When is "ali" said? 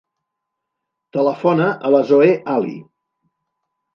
2.57-2.75